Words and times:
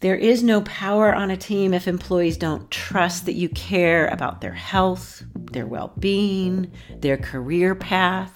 There 0.00 0.16
is 0.16 0.42
no 0.42 0.62
power 0.62 1.14
on 1.14 1.30
a 1.30 1.36
team 1.36 1.74
if 1.74 1.86
employees 1.86 2.38
don't 2.38 2.70
trust 2.70 3.26
that 3.26 3.34
you 3.34 3.50
care 3.50 4.06
about 4.06 4.40
their 4.40 4.54
health, 4.54 5.22
their 5.34 5.66
well 5.66 5.92
being, 5.98 6.72
their 7.00 7.18
career 7.18 7.74
path. 7.74 8.32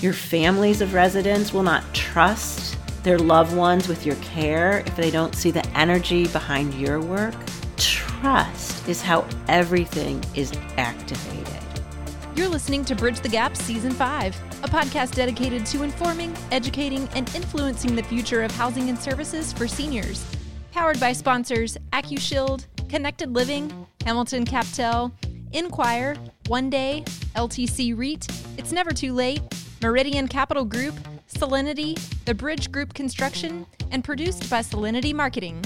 Your 0.00 0.12
families 0.12 0.80
of 0.80 0.94
residents 0.94 1.52
will 1.52 1.64
not 1.64 1.82
trust 1.92 2.78
their 3.02 3.18
loved 3.18 3.56
ones 3.56 3.88
with 3.88 4.06
your 4.06 4.14
care 4.16 4.84
if 4.86 4.94
they 4.94 5.10
don't 5.10 5.34
see 5.34 5.50
the 5.50 5.66
energy 5.76 6.28
behind 6.28 6.74
your 6.74 7.00
work. 7.00 7.34
Trust 7.76 8.88
is 8.88 9.02
how 9.02 9.26
everything 9.48 10.22
is 10.36 10.52
activated. 10.76 11.48
You're 12.36 12.46
listening 12.46 12.84
to 12.84 12.94
Bridge 12.94 13.18
the 13.18 13.28
Gap 13.28 13.56
Season 13.56 13.90
5, 13.90 14.36
a 14.62 14.68
podcast 14.68 15.16
dedicated 15.16 15.66
to 15.66 15.82
informing, 15.82 16.32
educating, 16.52 17.08
and 17.16 17.34
influencing 17.34 17.96
the 17.96 18.02
future 18.04 18.44
of 18.44 18.52
housing 18.52 18.88
and 18.88 18.96
services 18.96 19.52
for 19.52 19.66
seniors. 19.66 20.24
Powered 20.72 21.00
by 21.00 21.12
sponsors 21.12 21.76
AccuShield, 21.92 22.66
Connected 22.88 23.34
Living, 23.34 23.86
Hamilton 24.04 24.44
CapTel, 24.44 25.12
Enquire, 25.52 26.16
One 26.46 26.70
Day, 26.70 27.02
LTC 27.34 27.96
REIT, 27.96 28.28
It's 28.56 28.70
Never 28.70 28.92
Too 28.92 29.12
Late, 29.12 29.42
Meridian 29.82 30.28
Capital 30.28 30.64
Group, 30.64 30.94
Solinity, 31.32 31.98
The 32.24 32.34
Bridge 32.34 32.70
Group 32.70 32.94
Construction, 32.94 33.66
and 33.90 34.04
produced 34.04 34.48
by 34.48 34.60
Solinity 34.60 35.12
Marketing. 35.12 35.60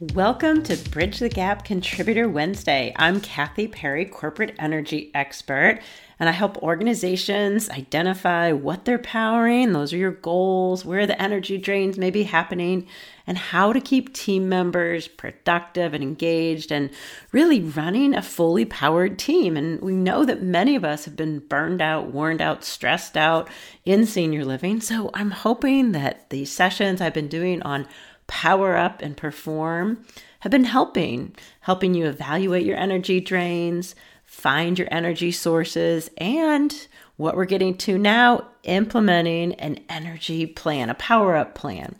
Welcome 0.00 0.64
to 0.64 0.76
Bridge 0.90 1.20
the 1.20 1.28
Gap 1.28 1.64
Contributor 1.64 2.28
Wednesday. 2.28 2.92
I'm 2.96 3.20
Kathy 3.20 3.68
Parry, 3.68 4.04
corporate 4.04 4.56
energy 4.58 5.12
expert, 5.14 5.78
and 6.18 6.28
I 6.28 6.32
help 6.32 6.60
organizations 6.64 7.70
identify 7.70 8.50
what 8.50 8.84
they're 8.84 8.98
powering. 8.98 9.72
Those 9.72 9.92
are 9.92 9.96
your 9.96 10.10
goals, 10.10 10.84
where 10.84 11.06
the 11.06 11.20
energy 11.22 11.58
drains 11.58 11.96
may 11.96 12.10
be 12.10 12.24
happening, 12.24 12.88
and 13.24 13.38
how 13.38 13.72
to 13.72 13.80
keep 13.80 14.12
team 14.12 14.48
members 14.48 15.06
productive 15.06 15.94
and 15.94 16.02
engaged 16.02 16.72
and 16.72 16.90
really 17.30 17.60
running 17.60 18.16
a 18.16 18.22
fully 18.22 18.64
powered 18.64 19.16
team. 19.16 19.56
And 19.56 19.80
we 19.80 19.94
know 19.94 20.24
that 20.24 20.42
many 20.42 20.74
of 20.74 20.84
us 20.84 21.04
have 21.04 21.14
been 21.14 21.38
burned 21.38 21.80
out, 21.80 22.12
worn 22.12 22.40
out, 22.40 22.64
stressed 22.64 23.16
out 23.16 23.48
in 23.84 24.06
senior 24.06 24.44
living. 24.44 24.80
So 24.80 25.10
I'm 25.14 25.30
hoping 25.30 25.92
that 25.92 26.30
the 26.30 26.44
sessions 26.46 27.00
I've 27.00 27.14
been 27.14 27.28
doing 27.28 27.62
on 27.62 27.86
power 28.26 28.76
up 28.76 29.02
and 29.02 29.16
perform 29.16 30.04
have 30.40 30.52
been 30.52 30.64
helping, 30.64 31.34
helping 31.60 31.94
you 31.94 32.06
evaluate 32.06 32.66
your 32.66 32.76
energy 32.76 33.20
drains, 33.20 33.94
find 34.24 34.78
your 34.78 34.88
energy 34.90 35.32
sources, 35.32 36.10
and 36.18 36.86
what 37.16 37.36
we're 37.36 37.44
getting 37.44 37.76
to 37.78 37.96
now, 37.96 38.46
implementing 38.64 39.54
an 39.54 39.78
energy 39.88 40.46
plan, 40.46 40.90
a 40.90 40.94
power 40.94 41.36
up 41.36 41.54
plan. 41.54 41.96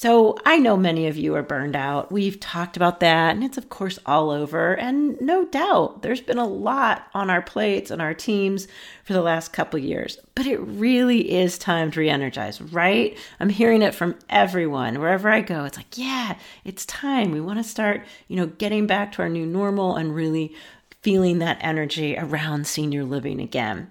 So 0.00 0.38
I 0.46 0.58
know 0.58 0.76
many 0.76 1.08
of 1.08 1.16
you 1.16 1.34
are 1.34 1.42
burned 1.42 1.74
out. 1.74 2.12
We've 2.12 2.38
talked 2.38 2.76
about 2.76 3.00
that, 3.00 3.34
and 3.34 3.42
it's 3.42 3.58
of 3.58 3.68
course 3.68 3.98
all 4.06 4.30
over. 4.30 4.74
And 4.74 5.20
no 5.20 5.44
doubt, 5.44 6.02
there's 6.02 6.20
been 6.20 6.38
a 6.38 6.46
lot 6.46 7.08
on 7.14 7.30
our 7.30 7.42
plates 7.42 7.90
and 7.90 8.00
our 8.00 8.14
teams 8.14 8.68
for 9.02 9.12
the 9.12 9.22
last 9.22 9.52
couple 9.52 9.80
years. 9.80 10.16
But 10.36 10.46
it 10.46 10.60
really 10.60 11.32
is 11.32 11.58
time 11.58 11.90
to 11.90 11.98
re-energize, 11.98 12.60
right? 12.60 13.18
I'm 13.40 13.48
hearing 13.48 13.82
it 13.82 13.92
from 13.92 14.16
everyone 14.30 15.00
wherever 15.00 15.28
I 15.30 15.40
go. 15.40 15.64
It's 15.64 15.76
like, 15.76 15.98
yeah, 15.98 16.38
it's 16.64 16.86
time. 16.86 17.32
We 17.32 17.40
want 17.40 17.58
to 17.58 17.64
start, 17.64 18.06
you 18.28 18.36
know, 18.36 18.46
getting 18.46 18.86
back 18.86 19.10
to 19.14 19.22
our 19.22 19.28
new 19.28 19.46
normal 19.46 19.96
and 19.96 20.14
really 20.14 20.54
feeling 21.02 21.40
that 21.40 21.58
energy 21.60 22.16
around 22.16 22.68
senior 22.68 23.02
living 23.02 23.40
again. 23.40 23.90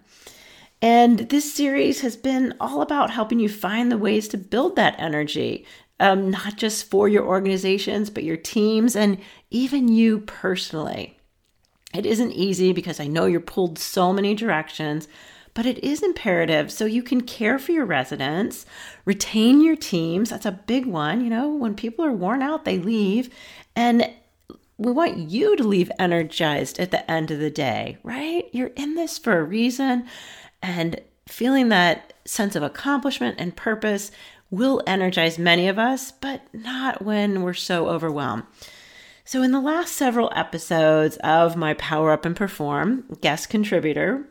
And 0.82 1.20
this 1.20 1.54
series 1.54 2.02
has 2.02 2.16
been 2.16 2.54
all 2.62 2.82
about 2.82 3.10
helping 3.10 3.40
you 3.40 3.50
find 3.50 3.92
the 3.92 3.98
ways 3.98 4.28
to 4.30 4.38
build 4.38 4.76
that 4.76 4.96
energy, 5.00 5.66
um, 6.00 6.30
not 6.30 6.58
just 6.58 6.90
for 6.90 7.08
your 7.08 7.26
organizations, 7.26 8.10
but 8.10 8.24
your 8.24 8.38
teams 8.38 8.96
and 8.96 9.20
even 9.50 9.88
you 9.88 10.20
personally. 10.20 11.18
It 11.94 12.06
isn't 12.06 12.34
easy 12.34 12.74
because 12.74 13.00
I 13.00 13.08
know 13.08 13.26
you're 13.26 13.40
pulled 13.40 13.80
so 13.80 14.14
many 14.14 14.36
directions, 14.36 15.08
but 15.54 15.66
it 15.66 15.84
is 15.84 16.04
imperative 16.04 16.72
so 16.72 16.86
you 16.86 17.02
can 17.02 17.22
care 17.22 17.58
for 17.58 17.72
your 17.72 17.86
residents, 17.86 18.66
retain 19.06 19.64
your 19.64 19.76
teams. 19.76 20.30
That's 20.30 20.46
a 20.46 20.52
big 20.52 20.86
one. 20.86 21.24
You 21.24 21.30
know, 21.30 21.50
when 21.50 21.74
people 21.74 22.06
are 22.06 22.12
worn 22.12 22.44
out, 22.44 22.66
they 22.66 22.78
leave. 22.78 23.34
And 23.76 24.12
we 24.78 24.92
want 24.92 25.18
you 25.18 25.56
to 25.56 25.64
leave 25.64 25.90
energized 25.98 26.80
at 26.80 26.92
the 26.92 27.10
end 27.10 27.32
of 27.32 27.40
the 27.40 27.50
day, 27.50 27.98
right? 28.04 28.46
You're 28.52 28.68
in 28.76 28.94
this 28.94 29.18
for 29.18 29.40
a 29.40 29.44
reason. 29.44 30.06
And 30.62 31.02
feeling 31.28 31.70
that 31.70 32.14
sense 32.26 32.56
of 32.56 32.64
accomplishment 32.64 33.38
and 33.40 33.56
purpose 33.56 34.12
will 34.50 34.82
energize 34.88 35.38
many 35.38 35.68
of 35.68 35.78
us, 35.78 36.12
but 36.12 36.42
not 36.54 37.02
when 37.04 37.42
we're 37.42 37.54
so 37.54 37.88
overwhelmed. 37.90 38.44
So, 39.26 39.44
in 39.44 39.52
the 39.52 39.60
last 39.60 39.94
several 39.94 40.32
episodes 40.36 41.18
of 41.18 41.58
my 41.58 41.74
Power 41.74 42.12
Up 42.12 42.26
and 42.26 42.36
Perform 42.36 43.04
guest 43.20 43.50
contributor 43.50 44.26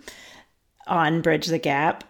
on 0.87 1.21
Bridge 1.21 1.49
the 1.49 1.59
Gap, 1.59 2.05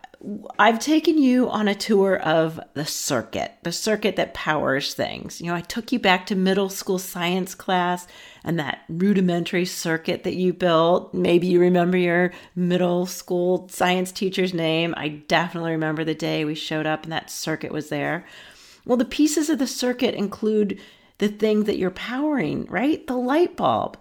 I've 0.58 0.78
taken 0.78 1.18
you 1.18 1.48
on 1.50 1.68
a 1.68 1.74
tour 1.74 2.16
of 2.16 2.58
the 2.74 2.86
circuit, 2.86 3.52
the 3.62 3.72
circuit 3.72 4.16
that 4.16 4.34
powers 4.34 4.94
things. 4.94 5.40
You 5.40 5.48
know, 5.48 5.54
I 5.54 5.60
took 5.60 5.92
you 5.92 5.98
back 5.98 6.26
to 6.26 6.34
middle 6.34 6.68
school 6.68 6.98
science 6.98 7.54
class 7.54 8.06
and 8.42 8.58
that 8.58 8.84
rudimentary 8.88 9.66
circuit 9.66 10.24
that 10.24 10.34
you 10.34 10.52
built. 10.52 11.12
Maybe 11.12 11.46
you 11.46 11.60
remember 11.60 11.98
your 11.98 12.32
middle 12.54 13.06
school 13.06 13.68
science 13.68 14.10
teacher's 14.10 14.54
name. 14.54 14.94
I 14.96 15.08
definitely 15.08 15.72
remember 15.72 16.02
the 16.02 16.14
day 16.14 16.44
we 16.44 16.54
showed 16.54 16.86
up 16.86 17.04
and 17.04 17.12
that 17.12 17.30
circuit 17.30 17.72
was 17.72 17.90
there. 17.90 18.26
Well, 18.86 18.96
the 18.96 19.04
pieces 19.04 19.50
of 19.50 19.58
the 19.58 19.66
circuit 19.66 20.14
include 20.14 20.80
the 21.18 21.28
thing 21.28 21.64
that 21.64 21.78
you're 21.78 21.90
powering, 21.90 22.64
right? 22.66 23.06
The 23.06 23.16
light 23.16 23.56
bulb. 23.56 23.98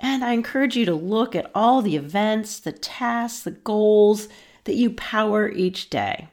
And 0.00 0.24
I 0.24 0.32
encourage 0.32 0.76
you 0.76 0.84
to 0.86 0.94
look 0.94 1.36
at 1.36 1.50
all 1.54 1.80
the 1.80 1.96
events, 1.96 2.58
the 2.58 2.72
tasks, 2.72 3.44
the 3.44 3.52
goals 3.52 4.28
that 4.64 4.74
you 4.74 4.90
power 4.90 5.48
each 5.48 5.90
day. 5.90 6.28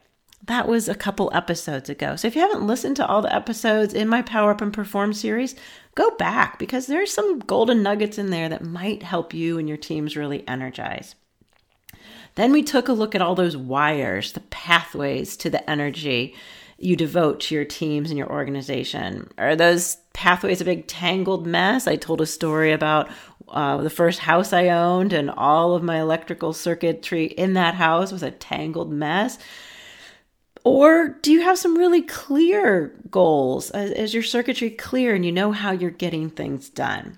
That 0.45 0.67
was 0.67 0.90
a 0.90 0.95
couple 0.95 1.29
episodes 1.34 1.90
ago. 1.90 2.16
So 2.16 2.28
if 2.28 2.35
you 2.35 2.41
haven't 2.41 2.66
listened 2.66 2.95
to 2.95 3.06
all 3.06 3.22
the 3.22 3.34
episodes 3.34 3.94
in 3.94 4.07
my 4.07 4.22
Power 4.22 4.51
Up 4.51 4.62
and 4.62 4.73
Perform 4.73 5.13
series, 5.13 5.56
go 5.95 6.12
back 6.12 6.57
because 6.57 6.88
there's 6.88 7.13
some 7.13 7.40
golden 7.40 7.84
nuggets 7.84 8.17
in 8.17 8.29
there 8.31 8.50
that 8.50 8.63
might 8.63 9.03
help 9.03 9.34
you 9.34 9.57
and 9.57 9.67
your 9.67 9.78
teams 9.78 10.17
really 10.17 10.47
energize. 10.47 11.16
Then 12.35 12.51
we 12.51 12.63
took 12.63 12.88
a 12.88 12.94
look 12.94 13.16
at 13.16 13.22
all 13.22 13.35
those 13.35 13.57
wires, 13.57 14.31
the 14.31 14.40
pathways 14.40 15.35
to 15.38 15.50
the 15.50 15.69
energy 15.69 16.35
you 16.79 16.96
devote 16.96 17.41
to 17.41 17.56
your 17.56 17.66
teams 17.66 18.09
and 18.09 18.17
your 18.17 18.31
organization. 18.31 19.29
Are 19.38 19.56
those 19.56 19.97
pathways 20.13 20.61
a 20.61 20.66
big 20.66 20.88
tangled 20.88 21.46
mess? 21.46 21.88
I 21.88 21.97
told 21.97 22.22
a 22.22 22.25
story 22.25 22.72
about 22.72 23.09
uh, 23.51 23.77
the 23.77 23.89
first 23.89 24.19
house 24.19 24.53
I 24.53 24.69
owned, 24.69 25.13
and 25.13 25.29
all 25.29 25.75
of 25.75 25.83
my 25.83 25.99
electrical 25.99 26.53
circuitry 26.53 27.25
in 27.25 27.53
that 27.53 27.75
house 27.75 28.11
was 28.11 28.23
a 28.23 28.31
tangled 28.31 28.91
mess. 28.91 29.37
Or 30.63 31.17
do 31.21 31.31
you 31.31 31.41
have 31.41 31.57
some 31.57 31.77
really 31.77 32.01
clear 32.01 32.93
goals? 33.09 33.71
Is 33.71 34.13
your 34.13 34.23
circuitry 34.23 34.69
clear 34.69 35.15
and 35.15 35.25
you 35.25 35.31
know 35.31 35.51
how 35.51 35.71
you're 35.71 35.89
getting 35.89 36.29
things 36.29 36.69
done? 36.69 37.17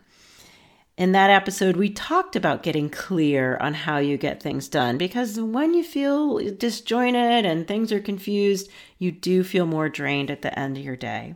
In 0.98 1.14
that 1.14 1.32
episode, 1.32 1.78
we 1.78 1.90
talked 1.90 2.36
about 2.36 2.62
getting 2.62 2.90
clear 2.90 3.58
on 3.58 3.74
how 3.74 3.98
you 3.98 4.18
get 4.18 4.44
things 4.44 4.68
done 4.68 5.00
because 5.00 5.40
when 5.40 5.74
you 5.74 5.84
feel 5.84 6.38
disjointed 6.52 7.46
and 7.46 7.68
things 7.68 7.92
are 7.92 8.00
confused, 8.00 8.70
you 9.00 9.12
do 9.12 9.44
feel 9.44 9.66
more 9.66 9.90
drained 9.90 10.30
at 10.30 10.44
the 10.44 10.58
end 10.60 10.78
of 10.78 10.84
your 10.84 10.96
day. 10.96 11.34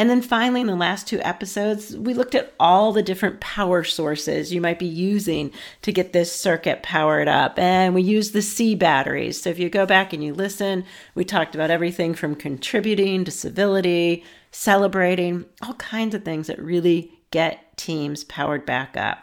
And 0.00 0.08
then 0.08 0.22
finally, 0.22 0.62
in 0.62 0.66
the 0.66 0.76
last 0.76 1.06
two 1.06 1.20
episodes, 1.20 1.94
we 1.94 2.14
looked 2.14 2.34
at 2.34 2.54
all 2.58 2.90
the 2.90 3.02
different 3.02 3.38
power 3.38 3.84
sources 3.84 4.50
you 4.50 4.58
might 4.58 4.78
be 4.78 4.86
using 4.86 5.52
to 5.82 5.92
get 5.92 6.14
this 6.14 6.34
circuit 6.34 6.82
powered 6.82 7.28
up. 7.28 7.58
And 7.58 7.94
we 7.94 8.00
used 8.00 8.32
the 8.32 8.40
C 8.40 8.74
batteries. 8.74 9.42
So 9.42 9.50
if 9.50 9.58
you 9.58 9.68
go 9.68 9.84
back 9.84 10.14
and 10.14 10.24
you 10.24 10.32
listen, 10.32 10.86
we 11.14 11.22
talked 11.22 11.54
about 11.54 11.70
everything 11.70 12.14
from 12.14 12.34
contributing 12.34 13.26
to 13.26 13.30
civility, 13.30 14.24
celebrating, 14.50 15.44
all 15.60 15.74
kinds 15.74 16.14
of 16.14 16.24
things 16.24 16.46
that 16.46 16.58
really 16.58 17.12
get 17.30 17.76
teams 17.76 18.24
powered 18.24 18.64
back 18.64 18.96
up. 18.96 19.18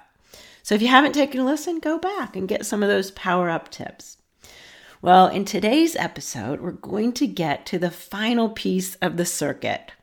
So 0.62 0.76
if 0.76 0.84
you 0.84 0.90
haven't 0.90 1.14
taken 1.14 1.40
a 1.42 1.44
listen, 1.44 1.80
go 1.80 1.98
back 1.98 2.36
and 2.36 2.48
get 2.48 2.68
some 2.68 2.84
of 2.84 2.90
those 2.90 3.10
power 3.10 3.50
up 3.50 3.70
tips. 3.70 4.18
Well, 5.02 5.26
in 5.26 5.44
today's 5.44 5.96
episode, 5.96 6.62
we're 6.62 6.70
going 6.70 7.14
to 7.14 7.26
get 7.26 7.66
to 7.66 7.80
the 7.80 7.90
final 7.90 8.50
piece 8.50 8.94
of 8.98 9.18
the 9.18 9.26
circuit 9.26 9.94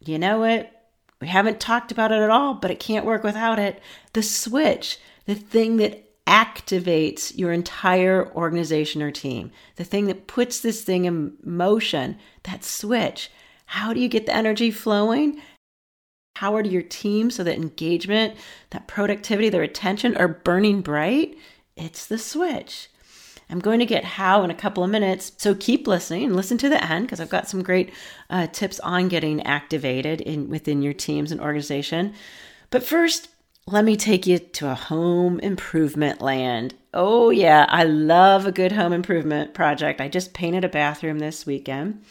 you 0.00 0.18
know 0.18 0.44
it. 0.44 0.72
We 1.20 1.28
haven't 1.28 1.60
talked 1.60 1.90
about 1.90 2.12
it 2.12 2.20
at 2.20 2.30
all, 2.30 2.54
but 2.54 2.70
it 2.70 2.80
can't 2.80 3.06
work 3.06 3.24
without 3.24 3.58
it. 3.58 3.82
The 4.12 4.22
switch, 4.22 4.98
the 5.26 5.34
thing 5.34 5.78
that 5.78 6.04
activates 6.26 7.36
your 7.36 7.52
entire 7.52 8.30
organization 8.34 9.02
or 9.02 9.10
team, 9.10 9.50
the 9.76 9.84
thing 9.84 10.06
that 10.06 10.26
puts 10.26 10.60
this 10.60 10.84
thing 10.84 11.06
in 11.06 11.32
motion, 11.42 12.18
that 12.44 12.62
switch. 12.62 13.30
How 13.66 13.92
do 13.92 14.00
you 14.00 14.08
get 14.08 14.26
the 14.26 14.36
energy 14.36 14.70
flowing? 14.70 15.40
Power 16.34 16.62
to 16.62 16.68
your 16.68 16.82
team 16.82 17.30
so 17.30 17.42
that 17.44 17.56
engagement, 17.56 18.34
that 18.70 18.86
productivity, 18.86 19.48
their 19.48 19.62
attention 19.62 20.16
are 20.16 20.28
burning 20.28 20.82
bright? 20.82 21.36
It's 21.76 22.06
the 22.06 22.18
switch. 22.18 22.88
I'm 23.50 23.60
going 23.60 23.78
to 23.78 23.86
get 23.86 24.04
how 24.04 24.42
in 24.42 24.50
a 24.50 24.54
couple 24.54 24.84
of 24.84 24.90
minutes. 24.90 25.32
So 25.38 25.54
keep 25.54 25.86
listening 25.86 26.24
and 26.24 26.36
listen 26.36 26.58
to 26.58 26.68
the 26.68 26.84
end 26.84 27.06
because 27.06 27.20
I've 27.20 27.30
got 27.30 27.48
some 27.48 27.62
great 27.62 27.92
uh, 28.28 28.46
tips 28.48 28.78
on 28.80 29.08
getting 29.08 29.42
activated 29.42 30.20
in 30.20 30.48
within 30.50 30.82
your 30.82 30.92
teams 30.92 31.32
and 31.32 31.40
organization. 31.40 32.14
But 32.70 32.82
first, 32.82 33.28
let 33.66 33.84
me 33.84 33.96
take 33.96 34.26
you 34.26 34.38
to 34.38 34.70
a 34.70 34.74
home 34.74 35.40
improvement 35.40 36.20
land. 36.20 36.74
Oh, 36.94 37.30
yeah, 37.30 37.66
I 37.68 37.84
love 37.84 38.46
a 38.46 38.52
good 38.52 38.72
home 38.72 38.92
improvement 38.92 39.54
project. 39.54 40.00
I 40.00 40.08
just 40.08 40.32
painted 40.34 40.64
a 40.64 40.68
bathroom 40.68 41.18
this 41.18 41.44
weekend. 41.44 42.02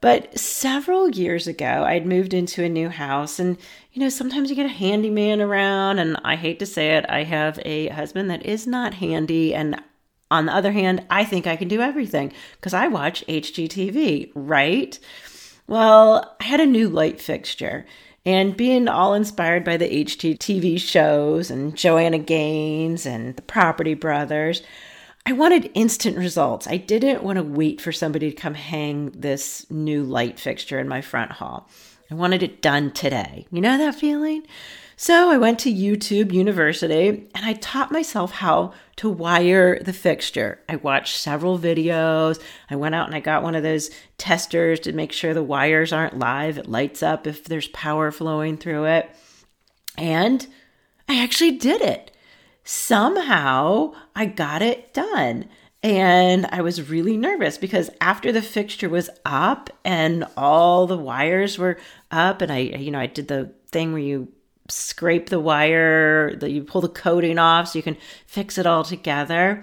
But 0.00 0.38
several 0.38 1.08
years 1.10 1.46
ago, 1.46 1.84
I'd 1.86 2.06
moved 2.06 2.34
into 2.34 2.62
a 2.62 2.68
new 2.68 2.88
house, 2.90 3.38
and 3.38 3.56
you 3.92 4.00
know, 4.00 4.08
sometimes 4.08 4.50
you 4.50 4.56
get 4.56 4.66
a 4.66 4.70
handyman 4.70 5.40
around, 5.40 5.98
and 5.98 6.18
I 6.22 6.36
hate 6.36 6.58
to 6.58 6.66
say 6.66 6.96
it, 6.96 7.06
I 7.08 7.24
have 7.24 7.58
a 7.64 7.88
husband 7.88 8.30
that 8.30 8.44
is 8.44 8.66
not 8.66 8.94
handy. 8.94 9.54
And 9.54 9.82
on 10.30 10.46
the 10.46 10.54
other 10.54 10.72
hand, 10.72 11.06
I 11.10 11.24
think 11.24 11.46
I 11.46 11.56
can 11.56 11.68
do 11.68 11.80
everything 11.80 12.32
because 12.56 12.74
I 12.74 12.88
watch 12.88 13.24
HGTV, 13.26 14.32
right? 14.34 14.98
Well, 15.66 16.36
I 16.40 16.44
had 16.44 16.60
a 16.60 16.66
new 16.66 16.88
light 16.88 17.20
fixture. 17.20 17.86
And 18.24 18.56
being 18.56 18.88
all 18.88 19.14
inspired 19.14 19.62
by 19.62 19.76
the 19.76 20.04
HGTV 20.04 20.80
shows 20.80 21.48
and 21.48 21.76
Joanna 21.76 22.18
Gaines 22.18 23.06
and 23.06 23.36
the 23.36 23.42
Property 23.42 23.94
Brothers, 23.94 24.62
I 25.24 25.32
wanted 25.32 25.70
instant 25.74 26.16
results. 26.16 26.66
I 26.66 26.76
didn't 26.76 27.22
want 27.22 27.36
to 27.36 27.44
wait 27.44 27.80
for 27.80 27.92
somebody 27.92 28.30
to 28.30 28.36
come 28.36 28.54
hang 28.54 29.10
this 29.10 29.64
new 29.70 30.02
light 30.02 30.40
fixture 30.40 30.80
in 30.80 30.88
my 30.88 31.02
front 31.02 31.32
hall. 31.32 31.68
I 32.10 32.14
wanted 32.14 32.42
it 32.42 32.62
done 32.62 32.90
today. 32.92 33.46
You 33.50 33.60
know 33.60 33.78
that 33.78 33.94
feeling? 33.94 34.46
So 34.96 35.30
I 35.30 35.36
went 35.36 35.58
to 35.60 35.72
YouTube 35.72 36.32
University 36.32 37.08
and 37.08 37.44
I 37.44 37.52
taught 37.54 37.92
myself 37.92 38.32
how 38.32 38.72
to 38.96 39.10
wire 39.10 39.78
the 39.78 39.92
fixture. 39.92 40.60
I 40.68 40.76
watched 40.76 41.18
several 41.18 41.58
videos. 41.58 42.40
I 42.70 42.76
went 42.76 42.94
out 42.94 43.06
and 43.06 43.14
I 43.14 43.20
got 43.20 43.42
one 43.42 43.54
of 43.54 43.62
those 43.62 43.90
testers 44.16 44.80
to 44.80 44.92
make 44.92 45.12
sure 45.12 45.34
the 45.34 45.42
wires 45.42 45.92
aren't 45.92 46.18
live. 46.18 46.56
It 46.56 46.68
lights 46.68 47.02
up 47.02 47.26
if 47.26 47.44
there's 47.44 47.68
power 47.68 48.10
flowing 48.10 48.56
through 48.56 48.86
it. 48.86 49.10
And 49.98 50.46
I 51.08 51.22
actually 51.22 51.52
did 51.52 51.82
it 51.82 52.10
somehow 52.66 53.92
I 54.14 54.26
got 54.26 54.60
it 54.60 54.92
done. 54.92 55.48
And 55.86 56.46
I 56.46 56.62
was 56.62 56.90
really 56.90 57.16
nervous 57.16 57.58
because 57.58 57.90
after 58.00 58.32
the 58.32 58.42
fixture 58.42 58.88
was 58.88 59.08
up 59.24 59.70
and 59.84 60.24
all 60.36 60.88
the 60.88 60.98
wires 60.98 61.58
were 61.58 61.78
up, 62.10 62.42
and 62.42 62.50
I, 62.50 62.58
you 62.58 62.90
know, 62.90 62.98
I 62.98 63.06
did 63.06 63.28
the 63.28 63.52
thing 63.68 63.92
where 63.92 64.02
you 64.02 64.26
scrape 64.68 65.28
the 65.28 65.38
wire, 65.38 66.34
that 66.34 66.50
you 66.50 66.64
pull 66.64 66.80
the 66.80 66.88
coating 66.88 67.38
off 67.38 67.68
so 67.68 67.78
you 67.78 67.84
can 67.84 67.96
fix 68.26 68.58
it 68.58 68.66
all 68.66 68.82
together. 68.82 69.62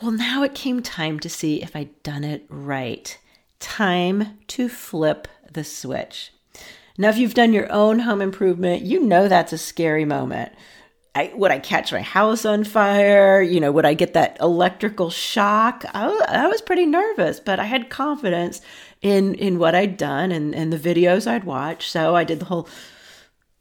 Well, 0.00 0.12
now 0.12 0.44
it 0.44 0.54
came 0.54 0.82
time 0.82 1.18
to 1.18 1.28
see 1.28 1.60
if 1.60 1.74
I'd 1.74 2.00
done 2.04 2.22
it 2.22 2.46
right. 2.48 3.18
Time 3.58 4.38
to 4.46 4.68
flip 4.68 5.26
the 5.50 5.64
switch. 5.64 6.32
Now, 6.96 7.08
if 7.08 7.18
you've 7.18 7.34
done 7.34 7.52
your 7.52 7.70
own 7.72 7.98
home 7.98 8.22
improvement, 8.22 8.82
you 8.82 9.04
know 9.04 9.26
that's 9.26 9.52
a 9.52 9.58
scary 9.58 10.04
moment 10.04 10.52
I, 11.14 11.32
would 11.34 11.50
I 11.50 11.58
catch 11.58 11.92
my 11.92 12.02
house 12.02 12.44
on 12.44 12.62
fire? 12.62 13.42
You 13.42 13.58
know, 13.58 13.72
would 13.72 13.84
I 13.84 13.94
get 13.94 14.14
that 14.14 14.38
electrical 14.40 15.10
shock? 15.10 15.84
I, 15.92 16.06
I 16.28 16.46
was 16.46 16.62
pretty 16.62 16.86
nervous, 16.86 17.40
but 17.40 17.58
I 17.58 17.64
had 17.64 17.90
confidence 17.90 18.60
in 19.02 19.34
in 19.34 19.58
what 19.58 19.74
I'd 19.74 19.96
done 19.96 20.30
and, 20.30 20.54
and 20.54 20.72
the 20.72 20.78
videos 20.78 21.26
I'd 21.26 21.44
watched. 21.44 21.90
So 21.90 22.14
I 22.14 22.24
did 22.24 22.38
the 22.38 22.44
whole 22.44 22.68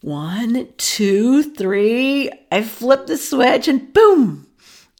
one, 0.01 0.69
two, 0.77 1.43
three. 1.43 2.31
I 2.51 2.61
flipped 2.61 3.07
the 3.07 3.17
switch 3.17 3.67
and 3.67 3.93
boom. 3.93 4.47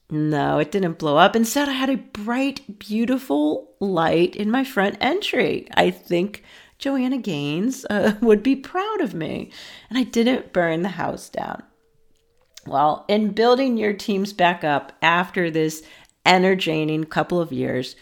No, 0.09 0.57
it 0.57 0.71
didn't 0.71 0.97
blow 0.97 1.17
up. 1.17 1.35
Instead, 1.35 1.69
I 1.69 1.73
had 1.73 1.89
a 1.89 1.97
bright, 1.97 2.79
beautiful 2.79 3.75
light 3.79 4.35
in 4.35 4.49
my 4.49 4.63
front 4.63 4.97
entry. 4.99 5.67
I 5.75 5.91
think 5.91 6.43
Joanna 6.79 7.19
Gaines 7.19 7.85
uh, 7.89 8.15
would 8.21 8.41
be 8.41 8.55
proud 8.55 9.01
of 9.01 9.13
me. 9.13 9.51
And 9.89 9.99
I 9.99 10.03
didn't 10.03 10.51
burn 10.51 10.81
the 10.81 10.89
house 10.89 11.29
down. 11.29 11.63
Well, 12.65 13.06
in 13.07 13.31
building 13.31 13.77
your 13.77 13.94
teams 13.94 14.33
back 14.33 14.63
up 14.63 14.91
after 15.01 15.50
this 15.50 15.83
energizing 16.25 17.06
couple 17.06 17.39
of 17.39 17.51
years, 17.51 17.95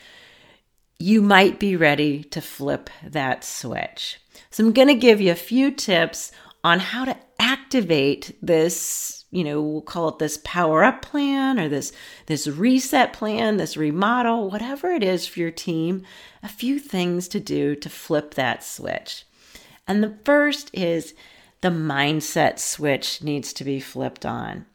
you 0.99 1.21
might 1.21 1.59
be 1.59 1.75
ready 1.75 2.23
to 2.23 2.41
flip 2.41 2.89
that 3.03 3.43
switch. 3.43 4.19
So, 4.49 4.65
I'm 4.65 4.73
going 4.73 4.87
to 4.87 4.95
give 4.95 5.21
you 5.21 5.31
a 5.31 5.35
few 5.35 5.71
tips 5.71 6.31
on 6.63 6.79
how 6.79 7.05
to 7.05 7.15
activate 7.39 8.35
this, 8.41 9.25
you 9.31 9.43
know, 9.43 9.61
we'll 9.61 9.81
call 9.81 10.09
it 10.09 10.19
this 10.19 10.39
power 10.43 10.83
up 10.83 11.01
plan 11.01 11.59
or 11.59 11.69
this 11.69 11.91
this 12.25 12.47
reset 12.47 13.13
plan, 13.13 13.57
this 13.57 13.77
remodel, 13.77 14.49
whatever 14.49 14.89
it 14.89 15.03
is 15.03 15.27
for 15.27 15.39
your 15.39 15.51
team, 15.51 16.03
a 16.41 16.49
few 16.49 16.79
things 16.79 17.27
to 17.29 17.39
do 17.39 17.75
to 17.75 17.89
flip 17.89 18.33
that 18.33 18.63
switch. 18.63 19.25
And 19.87 20.03
the 20.03 20.17
first 20.25 20.69
is 20.73 21.13
the 21.67 21.73
mindset 21.73 22.59
switch 22.59 23.21
needs 23.21 23.51
to 23.51 23.65
be 23.65 23.81
flipped 23.81 24.25
on. 24.25 24.65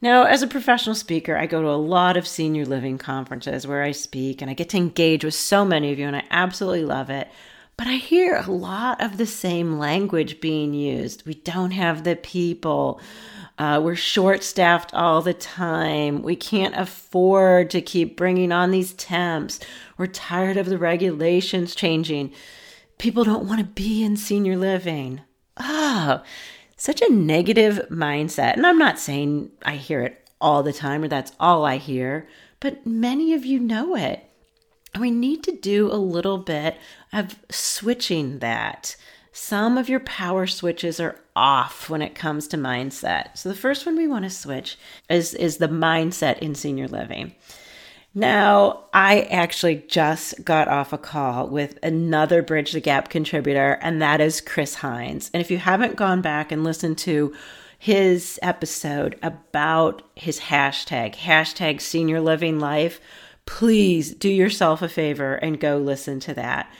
Now, 0.00 0.24
as 0.24 0.42
a 0.42 0.48
professional 0.48 0.96
speaker, 0.96 1.36
I 1.36 1.46
go 1.46 1.62
to 1.62 1.68
a 1.68 1.78
lot 1.78 2.16
of 2.16 2.26
senior 2.26 2.66
living 2.66 2.98
conferences 2.98 3.68
where 3.68 3.84
I 3.84 3.92
speak 3.92 4.42
and 4.42 4.50
I 4.50 4.54
get 4.54 4.70
to 4.70 4.76
engage 4.76 5.24
with 5.24 5.34
so 5.34 5.64
many 5.64 5.92
of 5.92 5.98
you, 6.00 6.08
and 6.08 6.16
I 6.16 6.24
absolutely 6.32 6.84
love 6.84 7.08
it. 7.08 7.28
But 7.76 7.86
I 7.86 7.94
hear 7.94 8.34
a 8.34 8.50
lot 8.50 9.00
of 9.00 9.16
the 9.16 9.26
same 9.26 9.78
language 9.78 10.40
being 10.40 10.74
used. 10.74 11.24
We 11.24 11.34
don't 11.34 11.70
have 11.70 12.02
the 12.02 12.16
people. 12.16 13.00
Uh, 13.56 13.80
we're 13.80 13.94
short 13.94 14.42
staffed 14.42 14.92
all 14.92 15.22
the 15.22 15.34
time. 15.34 16.20
We 16.20 16.34
can't 16.34 16.74
afford 16.74 17.70
to 17.70 17.80
keep 17.80 18.16
bringing 18.16 18.50
on 18.50 18.72
these 18.72 18.92
temps. 18.94 19.60
We're 19.96 20.08
tired 20.08 20.56
of 20.56 20.66
the 20.66 20.78
regulations 20.78 21.76
changing. 21.76 22.32
People 22.98 23.22
don't 23.22 23.46
want 23.46 23.60
to 23.60 23.66
be 23.66 24.02
in 24.02 24.16
senior 24.16 24.56
living 24.56 25.20
oh, 25.56 26.22
such 26.76 27.00
a 27.02 27.12
negative 27.12 27.86
mindset. 27.90 28.54
And 28.54 28.66
I'm 28.66 28.78
not 28.78 28.98
saying 28.98 29.50
I 29.64 29.76
hear 29.76 30.02
it 30.02 30.28
all 30.40 30.62
the 30.62 30.72
time 30.72 31.02
or 31.02 31.08
that's 31.08 31.32
all 31.40 31.64
I 31.64 31.78
hear, 31.78 32.28
but 32.60 32.86
many 32.86 33.32
of 33.32 33.44
you 33.44 33.58
know 33.58 33.96
it. 33.96 34.24
We 34.98 35.10
need 35.10 35.42
to 35.44 35.52
do 35.52 35.90
a 35.90 35.96
little 35.96 36.38
bit 36.38 36.76
of 37.12 37.36
switching 37.50 38.38
that. 38.40 38.96
Some 39.32 39.76
of 39.76 39.88
your 39.88 40.00
power 40.00 40.46
switches 40.46 41.00
are 41.00 41.18
off 41.34 41.90
when 41.90 42.02
it 42.02 42.14
comes 42.14 42.46
to 42.48 42.56
mindset. 42.56 43.36
So 43.36 43.48
the 43.48 43.56
first 43.56 43.84
one 43.84 43.96
we 43.96 44.06
want 44.06 44.24
to 44.24 44.30
switch 44.30 44.78
is 45.10 45.34
is 45.34 45.56
the 45.56 45.68
mindset 45.68 46.38
in 46.38 46.54
senior 46.54 46.86
living. 46.86 47.34
Now, 48.16 48.84
I 48.94 49.22
actually 49.22 49.84
just 49.88 50.44
got 50.44 50.68
off 50.68 50.92
a 50.92 50.98
call 50.98 51.48
with 51.48 51.80
another 51.82 52.42
Bridge 52.42 52.70
the 52.70 52.80
Gap 52.80 53.08
contributor, 53.08 53.76
and 53.82 54.00
that 54.00 54.20
is 54.20 54.40
Chris 54.40 54.76
Hines. 54.76 55.32
And 55.34 55.40
if 55.40 55.50
you 55.50 55.58
haven't 55.58 55.96
gone 55.96 56.22
back 56.22 56.52
and 56.52 56.62
listened 56.62 56.96
to 56.98 57.34
his 57.76 58.38
episode 58.40 59.18
about 59.20 60.02
his 60.14 60.38
hashtag, 60.38 61.16
hashtag 61.16 61.80
senior 61.80 62.20
living 62.20 62.60
life, 62.60 63.00
please 63.46 64.14
do 64.14 64.28
yourself 64.28 64.80
a 64.80 64.88
favor 64.88 65.34
and 65.34 65.58
go 65.58 65.76
listen 65.76 66.20
to 66.20 66.34
that. 66.34 66.72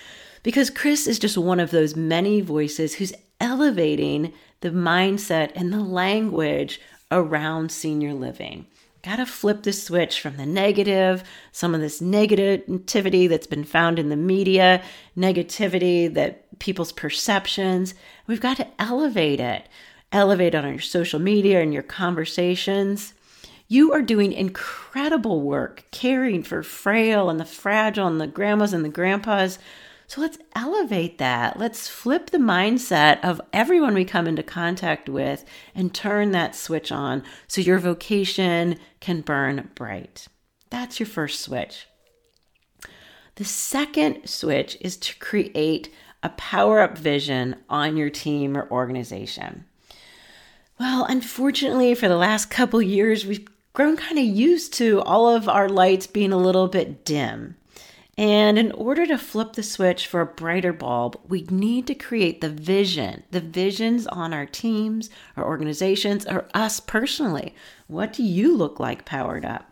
Because 0.45 0.71
Chris 0.71 1.09
is 1.09 1.19
just 1.19 1.37
one 1.37 1.59
of 1.59 1.73
those 1.73 1.97
many 1.97 2.43
voices 2.43 2.95
who's 2.95 3.13
elevating 3.41 4.33
the 4.61 4.71
mindset 4.71 5.51
and 5.57 5.73
the 5.73 5.83
language 5.83 6.81
around 7.11 7.73
senior 7.73 8.15
living 8.15 8.67
got 9.05 9.17
to 9.17 9.27
flip 9.27 9.63
the 9.63 9.73
switch 9.73 10.21
from 10.21 10.39
the 10.39 10.47
negative, 10.47 11.23
some 11.53 11.75
of 11.75 11.81
this 11.81 12.01
negativity 12.01 13.29
that's 13.29 13.47
been 13.47 13.65
found 13.65 13.99
in 13.99 14.09
the 14.09 14.17
media, 14.17 14.83
negativity 15.17 16.13
that 16.15 16.59
people's 16.59 16.93
perceptions. 16.93 17.95
We've 18.27 18.41
got 18.41 18.57
to 18.57 18.67
elevate 18.79 19.41
it, 19.41 19.69
elevate 20.11 20.55
on 20.55 20.65
your 20.65 20.81
social 20.81 21.21
media 21.21 21.61
and 21.61 21.75
your 21.75 21.83
conversations. 21.83 23.13
You 23.69 23.93
are 23.93 24.03
doing 24.03 24.33
incredible 24.33 25.43
work 25.43 25.85
caring 25.91 26.43
for 26.43 26.63
frail 26.63 27.29
and 27.29 27.39
the 27.39 27.45
fragile 27.45 28.07
and 28.07 28.21
the 28.21 28.27
grandmas 28.27 28.73
and 28.73 28.85
the 28.85 28.91
grandpas 28.91 29.59
so 30.15 30.21
let's 30.21 30.39
elevate 30.55 31.19
that. 31.19 31.59
Let's 31.59 31.89
flip 31.89 32.31
the 32.31 32.39
mindset 32.39 33.19
of 33.25 33.41
everyone 33.53 33.95
we 33.95 34.05
come 34.05 34.29
into 34.29 34.45
contact 34.45 35.09
with 35.09 35.45
and 35.75 35.93
turn 35.93 36.31
that 36.31 36.55
switch 36.55 36.93
on 36.93 37.25
so 37.49 37.61
your 37.61 37.81
vocation 37.81 38.79
can 39.01 39.23
burn 39.23 39.71
bright. 39.75 40.29
That's 40.71 41.01
your 41.01 41.09
first 41.09 41.41
switch. 41.41 41.89
The 43.35 43.45
second 43.45 44.29
switch 44.29 44.79
is 44.81 44.97
to 44.99 45.19
create 45.19 45.93
a 46.23 46.29
power 46.29 46.79
up 46.79 46.97
vision 46.97 47.57
on 47.69 47.97
your 47.97 48.11
team 48.11 48.57
or 48.57 48.71
organization. 48.71 49.65
Well, 50.79 51.07
unfortunately, 51.07 51.93
for 51.97 52.07
the 52.07 52.17
last 52.17 52.51
couple 52.51 52.81
years, 52.81 53.27
we've 53.27 53.49
grown 53.73 53.97
kind 53.97 54.21
of 54.21 54.25
used 54.25 54.75
to 54.75 55.03
all 55.03 55.35
of 55.35 55.49
our 55.49 55.69
lights 55.69 56.07
being 56.07 56.33
a 56.33 56.37
little 56.37 56.69
bit 56.69 57.05
dim. 57.05 57.57
And 58.17 58.59
in 58.59 58.71
order 58.73 59.07
to 59.07 59.19
flip 59.19 59.55
the 59.55 59.63
switch 59.63 60.07
for 60.07 60.21
a 60.21 60.27
brighter 60.27 60.73
bulb, 60.73 61.21
we 61.29 61.43
need 61.51 61.87
to 61.89 61.95
create 61.95 62.41
the 62.41 62.49
vision, 62.49 63.25
the 63.33 63.41
visions 63.41 64.07
on 64.07 64.33
our 64.33 64.47
teams, 64.47 65.11
our 65.37 65.45
organizations, 65.45 66.25
or 66.27 66.47
us 66.55 66.79
personally. 66.79 67.55
What 67.89 68.13
do 68.13 68.23
you 68.23 68.57
look 68.57 68.79
like 68.79 69.05
powered 69.05 69.45
up? 69.45 69.71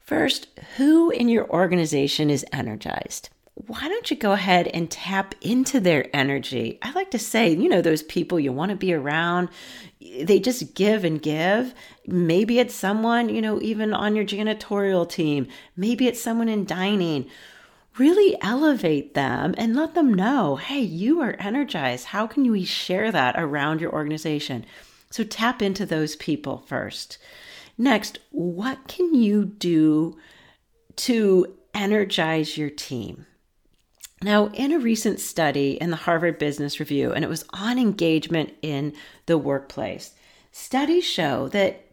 First, 0.00 0.48
who 0.76 1.10
in 1.10 1.28
your 1.28 1.48
organization 1.48 2.28
is 2.28 2.44
energized? 2.52 3.30
Why 3.54 3.88
don't 3.88 4.10
you 4.10 4.16
go 4.16 4.32
ahead 4.32 4.68
and 4.68 4.90
tap 4.90 5.34
into 5.42 5.78
their 5.78 6.14
energy? 6.16 6.78
I 6.80 6.92
like 6.92 7.10
to 7.10 7.18
say, 7.18 7.54
you 7.54 7.68
know, 7.68 7.82
those 7.82 8.02
people 8.02 8.40
you 8.40 8.50
want 8.50 8.70
to 8.70 8.76
be 8.76 8.94
around, 8.94 9.50
they 10.00 10.40
just 10.40 10.74
give 10.74 11.04
and 11.04 11.20
give. 11.20 11.74
Maybe 12.06 12.58
it's 12.58 12.74
someone, 12.74 13.28
you 13.28 13.42
know, 13.42 13.60
even 13.60 13.92
on 13.92 14.16
your 14.16 14.24
janitorial 14.24 15.08
team, 15.08 15.48
maybe 15.76 16.06
it's 16.06 16.20
someone 16.20 16.48
in 16.48 16.64
dining. 16.64 17.28
Really 17.98 18.38
elevate 18.40 19.12
them 19.12 19.54
and 19.58 19.76
let 19.76 19.94
them 19.94 20.14
know 20.14 20.56
hey, 20.56 20.80
you 20.80 21.20
are 21.20 21.36
energized. 21.38 22.06
How 22.06 22.26
can 22.26 22.50
we 22.50 22.64
share 22.64 23.12
that 23.12 23.34
around 23.38 23.82
your 23.82 23.92
organization? 23.92 24.64
So 25.10 25.24
tap 25.24 25.60
into 25.60 25.84
those 25.84 26.16
people 26.16 26.64
first. 26.66 27.18
Next, 27.76 28.18
what 28.30 28.88
can 28.88 29.14
you 29.14 29.44
do 29.44 30.16
to 30.96 31.54
energize 31.74 32.56
your 32.56 32.70
team? 32.70 33.26
Now, 34.22 34.48
in 34.54 34.72
a 34.72 34.78
recent 34.78 35.18
study 35.18 35.72
in 35.80 35.90
the 35.90 35.96
Harvard 35.96 36.38
Business 36.38 36.78
Review, 36.78 37.12
and 37.12 37.24
it 37.24 37.28
was 37.28 37.44
on 37.50 37.78
engagement 37.78 38.54
in 38.62 38.94
the 39.26 39.36
workplace, 39.36 40.12
studies 40.52 41.04
show 41.04 41.48
that 41.48 41.84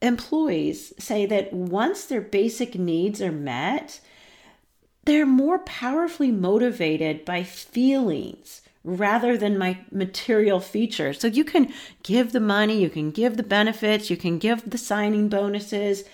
employees 0.00 0.94
say 0.98 1.26
that 1.26 1.52
once 1.52 2.04
their 2.04 2.20
basic 2.20 2.74
needs 2.74 3.20
are 3.20 3.32
met, 3.32 4.00
they're 5.04 5.26
more 5.26 5.58
powerfully 5.60 6.30
motivated 6.30 7.24
by 7.24 7.42
feelings 7.42 8.62
rather 8.82 9.36
than 9.36 9.58
my 9.58 9.78
material 9.90 10.60
features. 10.60 11.18
So 11.18 11.26
you 11.26 11.44
can 11.44 11.72
give 12.02 12.32
the 12.32 12.40
money, 12.40 12.80
you 12.80 12.90
can 12.90 13.10
give 13.10 13.36
the 13.36 13.42
benefits, 13.42 14.10
you 14.10 14.16
can 14.16 14.38
give 14.38 14.68
the 14.68 14.78
signing 14.78 15.28
bonuses. 15.28 16.04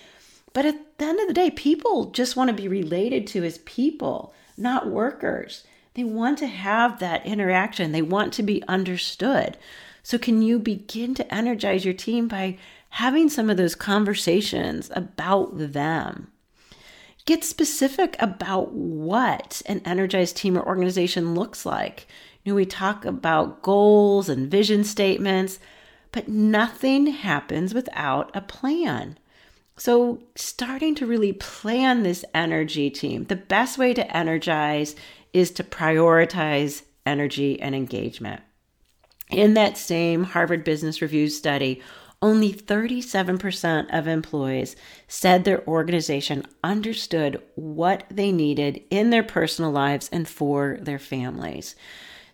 But 0.53 0.65
at 0.65 0.97
the 0.97 1.05
end 1.05 1.19
of 1.19 1.27
the 1.27 1.33
day, 1.33 1.51
people 1.51 2.11
just 2.11 2.35
want 2.35 2.49
to 2.49 2.53
be 2.53 2.67
related 2.67 3.27
to 3.27 3.43
as 3.43 3.57
people, 3.59 4.33
not 4.61 4.89
workers. 4.89 5.63
They 5.93 6.03
want 6.03 6.37
to 6.37 6.47
have 6.47 6.99
that 6.99 7.25
interaction, 7.25 7.91
they 7.91 8.01
want 8.01 8.33
to 8.33 8.43
be 8.43 8.63
understood. 8.67 9.57
So, 10.03 10.17
can 10.17 10.41
you 10.41 10.57
begin 10.57 11.13
to 11.15 11.33
energize 11.33 11.85
your 11.85 11.93
team 11.93 12.27
by 12.27 12.57
having 12.89 13.29
some 13.29 13.49
of 13.49 13.57
those 13.57 13.75
conversations 13.75 14.89
about 14.95 15.51
them? 15.57 16.31
Get 17.25 17.43
specific 17.43 18.15
about 18.19 18.71
what 18.71 19.61
an 19.67 19.81
energized 19.85 20.37
team 20.37 20.57
or 20.57 20.65
organization 20.65 21.35
looks 21.35 21.65
like. 21.65 22.07
You 22.43 22.51
know, 22.51 22.55
we 22.55 22.65
talk 22.65 23.05
about 23.05 23.61
goals 23.61 24.27
and 24.27 24.49
vision 24.49 24.83
statements, 24.83 25.59
but 26.11 26.27
nothing 26.27 27.07
happens 27.07 27.73
without 27.73 28.31
a 28.33 28.41
plan. 28.41 29.19
So, 29.77 30.21
starting 30.35 30.95
to 30.95 31.07
really 31.07 31.33
plan 31.33 32.03
this 32.03 32.23
energy 32.33 32.89
team, 32.89 33.25
the 33.25 33.35
best 33.35 33.77
way 33.77 33.93
to 33.93 34.15
energize 34.15 34.95
is 35.33 35.49
to 35.51 35.63
prioritize 35.63 36.83
energy 37.05 37.59
and 37.59 37.73
engagement. 37.73 38.41
In 39.29 39.53
that 39.53 39.77
same 39.77 40.23
Harvard 40.23 40.63
Business 40.63 41.01
Review 41.01 41.29
study, 41.29 41.81
only 42.21 42.53
37% 42.53 43.87
of 43.97 44.07
employees 44.07 44.75
said 45.07 45.43
their 45.43 45.65
organization 45.67 46.45
understood 46.63 47.41
what 47.55 48.03
they 48.11 48.31
needed 48.31 48.83
in 48.91 49.09
their 49.09 49.23
personal 49.23 49.71
lives 49.71 50.09
and 50.11 50.27
for 50.27 50.77
their 50.81 50.99
families. 50.99 51.75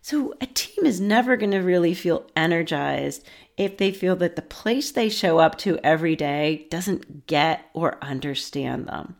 So, 0.09 0.35
a 0.39 0.45
team 0.45 0.85
is 0.85 1.01
never 1.01 1.35
going 1.35 1.51
to 1.51 1.57
really 1.57 1.93
feel 1.93 2.27
energized 2.33 3.25
if 3.57 3.75
they 3.75 3.91
feel 3.91 4.15
that 4.15 4.37
the 4.37 4.41
place 4.41 4.89
they 4.89 5.09
show 5.09 5.39
up 5.39 5.57
to 5.57 5.79
every 5.83 6.15
day 6.15 6.65
doesn't 6.69 7.27
get 7.27 7.65
or 7.73 8.01
understand 8.01 8.87
them. 8.87 9.17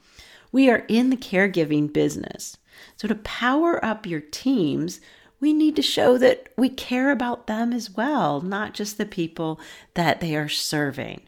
We 0.49 0.69
are 0.69 0.85
in 0.87 1.09
the 1.09 1.17
caregiving 1.17 1.91
business. 1.91 2.55
So, 2.95 3.09
to 3.09 3.15
power 3.15 3.83
up 3.83 4.05
your 4.05 4.21
teams, 4.21 5.01
we 5.41 5.51
need 5.51 5.75
to 5.75 5.81
show 5.81 6.17
that 6.19 6.47
we 6.57 6.69
care 6.69 7.11
about 7.11 7.47
them 7.47 7.73
as 7.73 7.91
well, 7.91 8.39
not 8.39 8.73
just 8.73 8.97
the 8.97 9.05
people 9.05 9.59
that 9.95 10.21
they 10.21 10.37
are 10.37 10.47
serving. 10.47 11.19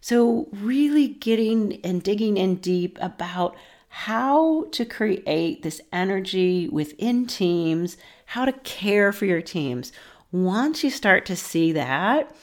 So, 0.00 0.48
really 0.50 1.08
getting 1.08 1.84
and 1.84 2.02
digging 2.02 2.38
in 2.38 2.54
deep 2.54 2.96
about 2.98 3.56
how 3.94 4.64
to 4.72 4.86
create 4.86 5.62
this 5.62 5.78
energy 5.92 6.66
within 6.66 7.26
teams, 7.26 7.98
how 8.24 8.46
to 8.46 8.52
care 8.52 9.12
for 9.12 9.26
your 9.26 9.42
teams. 9.42 9.92
Once 10.32 10.82
you 10.82 10.88
start 10.88 11.26
to 11.26 11.36
see 11.36 11.72
that, 11.72 12.34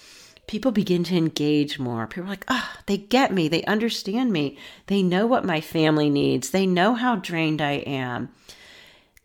people 0.45 0.71
begin 0.71 1.03
to 1.03 1.17
engage 1.17 1.79
more. 1.79 2.05
People 2.05 2.25
are 2.25 2.29
like, 2.29 2.45
oh, 2.49 2.71
they 2.85 2.97
get 2.97 3.33
me. 3.33 3.47
They 3.47 3.63
understand 3.63 4.31
me. 4.31 4.59
They 4.85 5.01
know 5.01 5.25
what 5.25 5.43
my 5.43 5.59
family 5.59 6.07
needs. 6.11 6.51
They 6.51 6.67
know 6.67 6.93
how 6.93 7.15
drained 7.15 7.63
I 7.63 7.77
am. 7.77 8.29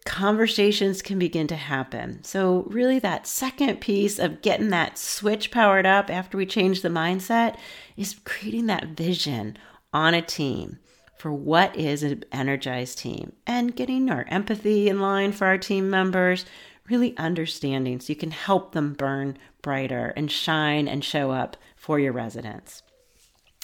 Conversations 0.07 1.03
can 1.03 1.19
begin 1.19 1.47
to 1.49 1.57
happen. 1.57 2.25
So, 2.25 2.65
really, 2.71 2.99
that 3.01 3.27
second 3.27 3.83
piece 3.83 4.19
of 4.19 4.41
getting 4.41 4.71
that 4.71 4.97
switch 4.97 5.51
powered 5.51 5.85
up 5.85 6.09
after 6.09 6.39
we 6.39 6.47
change 6.47 6.81
the 6.81 6.89
mindset 6.89 7.59
is 7.99 8.19
creating 8.25 8.65
that 8.67 8.89
vision 8.89 9.59
on 9.93 10.15
a 10.15 10.23
team 10.23 10.79
for 11.25 11.33
what 11.33 11.75
is 11.75 12.03
an 12.03 12.23
energized 12.33 12.99
team 12.99 13.33
and 13.47 13.75
getting 13.75 14.11
our 14.11 14.27
empathy 14.29 14.91
in 14.91 15.01
line 15.01 15.33
for 15.33 15.47
our 15.47 15.57
team 15.57 15.89
members, 15.89 16.45
really 16.91 17.17
understanding 17.17 17.99
so 17.99 18.11
you 18.11 18.15
can 18.15 18.31
help 18.31 18.73
them 18.73 18.93
burn 18.93 19.39
brighter 19.63 20.13
and 20.19 20.31
shine 20.31 20.87
and 20.87 21.03
show 21.03 21.31
up 21.31 21.57
for 21.77 21.99
your 21.99 22.13
residents. 22.13 22.83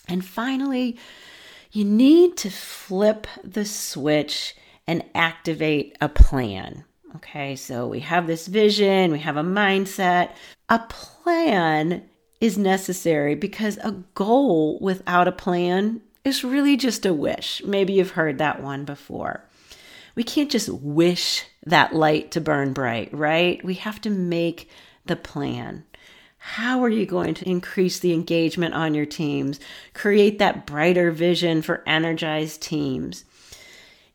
And 0.09 0.25
finally, 0.25 0.99
you 1.71 1.85
need 1.85 2.38
to 2.38 2.49
flip 2.49 3.26
the 3.45 3.67
switch 3.67 4.57
and 4.87 5.05
activate 5.14 5.99
a 6.00 6.09
plan. 6.09 6.85
Okay, 7.17 7.57
so 7.57 7.87
we 7.87 8.00
have 8.00 8.26
this 8.26 8.47
vision, 8.47 9.12
we 9.12 9.19
have 9.19 9.37
a 9.37 9.43
mindset. 9.43 10.31
A 10.71 10.79
plan 10.79 12.09
is 12.40 12.57
necessary 12.57 13.35
because 13.35 13.76
a 13.83 14.02
goal 14.14 14.79
without 14.81 15.29
a 15.29 15.33
plan 15.33 16.00
is 16.25 16.45
really 16.45 16.77
just 16.77 17.07
a 17.07 17.15
wish. 17.15 17.62
Maybe 17.65 17.95
you've 17.95 18.11
heard 18.11 18.39
that 18.39 18.62
one 18.62 18.85
before. 18.85 19.45
We 20.15 20.23
can't 20.23 20.50
just 20.50 20.69
wish 20.69 21.45
that 21.65 21.95
light 21.95 22.33
to 22.33 22.41
burn 22.41 22.73
bright, 22.73 23.12
right? 23.12 23.65
We 23.65 23.75
have 23.75 24.00
to 24.03 24.11
make 24.11 24.69
the 25.07 25.17
plan. 25.17 25.85
How 26.39 26.83
are 26.83 26.89
you 26.89 27.07
going 27.07 27.35
to 27.35 27.49
increase 27.49 27.99
the 27.99 28.12
engagement 28.12 28.75
on 28.75 28.95
your 28.95 29.07
teams? 29.07 29.61
Create 29.93 30.39
that 30.39 30.67
brighter 30.67 31.11
vision 31.11 31.62
for 31.62 31.83
energized 31.87 32.62
teams. 32.62 33.25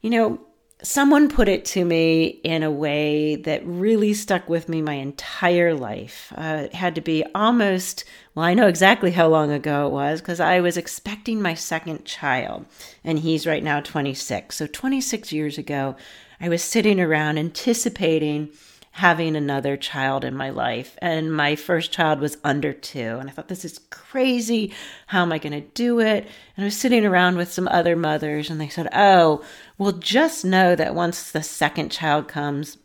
You 0.02 0.10
know, 0.10 0.40
someone 0.86 1.30
put 1.30 1.50
it 1.50 1.66
to 1.66 1.84
me 1.84 2.26
in 2.44 2.62
a 2.62 2.72
way 2.72 3.36
that 3.38 3.66
really 3.66 4.14
stuck 4.14 4.48
with 4.48 4.70
me 4.70 4.82
my 4.82 4.94
entire 4.94 5.74
life. 5.74 6.32
Uh, 6.36 6.64
it 6.66 6.74
had 6.74 6.96
to 6.96 7.02
be 7.02 7.26
almost, 7.34 8.06
well, 8.36 8.46
I 8.46 8.54
know 8.54 8.68
exactly 8.68 9.12
how 9.12 9.28
long 9.28 9.52
ago 9.52 9.88
it 9.88 9.92
was 9.92 10.22
because 10.22 10.40
I 10.40 10.60
was 10.62 10.78
expecting 10.78 11.42
my 11.42 11.54
second 11.56 12.06
child, 12.06 12.66
and 13.04 13.20
he's 13.20 13.48
right 13.48 13.64
now 13.64 13.80
26. 13.80 14.56
So, 14.56 14.68
26 14.68 15.32
years 15.32 15.58
ago, 15.58 15.96
I 16.40 16.50
was 16.50 16.62
sitting 16.62 17.00
around 17.00 17.38
anticipating 17.38 18.50
having 18.96 19.36
another 19.36 19.76
child 19.76 20.24
in 20.24 20.34
my 20.34 20.50
life. 20.50 20.98
And 21.02 21.36
my 21.36 21.58
first 21.58 21.92
child 21.92 22.22
was 22.22 22.38
under 22.46 22.72
two. 22.72 23.18
And 23.20 23.30
I 23.30 23.34
thought, 23.34 23.50
this 23.50 23.66
is 23.66 23.82
crazy. 23.90 24.74
How 25.08 25.22
am 25.22 25.34
I 25.34 25.38
going 25.38 25.52
to 25.52 25.68
do 25.74 26.00
it? 26.00 26.26
And 26.56 26.64
I 26.64 26.64
was 26.64 26.78
sitting 26.78 27.06
around 27.06 27.36
with 27.36 27.52
some 27.52 27.68
other 27.68 27.98
mothers, 27.98 28.50
and 28.50 28.60
they 28.60 28.70
said, 28.70 28.88
oh, 28.94 29.44
well, 29.78 29.92
just 29.92 30.46
know 30.46 30.78
that 30.78 30.96
once 30.96 31.30
the 31.30 31.44
second 31.44 31.92
child 31.92 32.30
comes, 32.30 32.78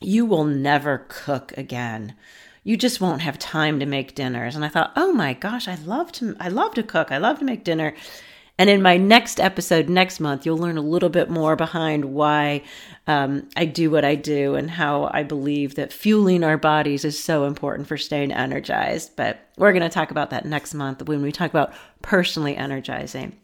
you 0.00 0.24
will 0.24 0.44
never 0.44 1.04
cook 1.10 1.52
again. 1.58 2.14
You 2.62 2.78
just 2.78 3.02
won't 3.02 3.20
have 3.20 3.38
time 3.38 3.78
to 3.80 3.86
make 3.86 4.14
dinners. 4.14 4.56
And 4.56 4.64
I 4.64 4.68
thought, 4.68 4.94
oh 4.96 5.12
my 5.12 5.34
gosh, 5.34 5.68
I 5.68 5.74
love 5.74 6.10
to 6.12 6.34
I 6.40 6.48
love 6.48 6.72
to 6.74 6.82
cook. 6.82 7.12
I 7.12 7.18
love 7.18 7.38
to 7.40 7.44
make 7.44 7.64
dinner. 7.64 7.92
And 8.56 8.70
in 8.70 8.82
my 8.82 8.96
next 8.96 9.40
episode 9.40 9.88
next 9.88 10.20
month, 10.20 10.46
you'll 10.46 10.58
learn 10.58 10.78
a 10.78 10.82
little 10.82 11.08
bit 11.08 11.28
more 11.28 11.56
behind 11.56 12.04
why 12.04 12.62
um, 13.08 13.48
I 13.56 13.64
do 13.64 13.90
what 13.90 14.04
I 14.04 14.14
do 14.14 14.54
and 14.54 14.70
how 14.70 15.10
I 15.12 15.24
believe 15.24 15.74
that 15.74 15.92
fueling 15.92 16.44
our 16.44 16.56
bodies 16.56 17.04
is 17.04 17.22
so 17.22 17.46
important 17.46 17.88
for 17.88 17.96
staying 17.96 18.30
energized. 18.30 19.16
But 19.16 19.40
we're 19.56 19.72
going 19.72 19.82
to 19.82 19.88
talk 19.88 20.12
about 20.12 20.30
that 20.30 20.44
next 20.44 20.72
month 20.72 21.02
when 21.08 21.20
we 21.20 21.32
talk 21.32 21.50
about 21.50 21.72
personally 22.02 22.56
energizing. 22.56 23.36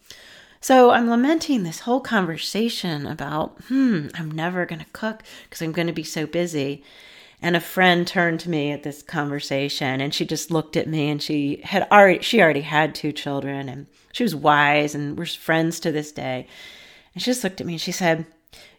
So 0.60 0.90
I'm 0.90 1.10
lamenting 1.10 1.64
this 1.64 1.80
whole 1.80 2.00
conversation 2.00 3.06
about, 3.06 3.58
hmm, 3.64 4.08
I'm 4.14 4.30
never 4.30 4.64
going 4.64 4.80
to 4.80 4.90
cook 4.92 5.22
because 5.44 5.62
I'm 5.62 5.72
going 5.72 5.86
to 5.88 5.92
be 5.92 6.04
so 6.04 6.26
busy. 6.26 6.84
And 7.42 7.56
a 7.56 7.60
friend 7.60 8.06
turned 8.06 8.40
to 8.40 8.50
me 8.50 8.70
at 8.70 8.82
this 8.82 9.02
conversation 9.02 10.00
and 10.00 10.12
she 10.12 10.26
just 10.26 10.50
looked 10.50 10.76
at 10.76 10.86
me 10.86 11.08
and 11.08 11.22
she 11.22 11.60
had 11.64 11.88
already 11.90 12.22
she 12.22 12.42
already 12.42 12.60
had 12.60 12.94
two 12.94 13.12
children 13.12 13.68
and 13.68 13.86
she 14.12 14.22
was 14.22 14.34
wise 14.34 14.94
and 14.94 15.18
we're 15.18 15.26
friends 15.26 15.80
to 15.80 15.92
this 15.92 16.12
day. 16.12 16.46
And 17.14 17.22
she 17.22 17.30
just 17.30 17.42
looked 17.42 17.60
at 17.60 17.66
me 17.66 17.74
and 17.74 17.80
she 17.80 17.92
said, 17.92 18.26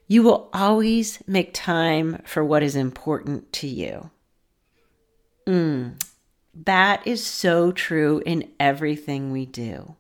You 0.07 0.21
will 0.21 0.49
always 0.53 1.19
make 1.27 1.53
time 1.53 2.21
for 2.25 2.43
what 2.43 2.61
is 2.61 2.75
important 2.75 3.51
to 3.53 3.67
you. 3.67 4.11
Mm, 5.47 5.99
that 6.53 7.05
is 7.05 7.25
so 7.25 7.71
true 7.71 8.21
in 8.25 8.49
everything 8.59 9.31
we 9.31 9.45
do. 9.45 9.95